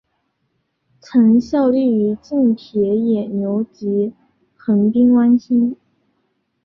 [0.99, 4.15] 曾效力于近铁野牛及
[4.55, 5.77] 横滨湾星。